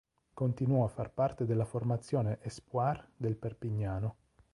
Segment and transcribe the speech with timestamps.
[0.33, 4.15] Continuò a far parte della formazione "Espoirs" del Perpignano.